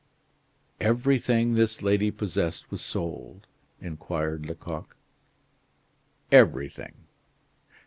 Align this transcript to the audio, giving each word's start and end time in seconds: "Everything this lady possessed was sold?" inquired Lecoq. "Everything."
"Everything 0.79 1.53
this 1.53 1.83
lady 1.83 2.09
possessed 2.09 2.71
was 2.71 2.81
sold?" 2.81 3.45
inquired 3.79 4.47
Lecoq. 4.47 4.95
"Everything." 6.31 7.05